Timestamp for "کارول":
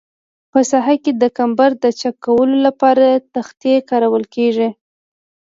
3.89-4.23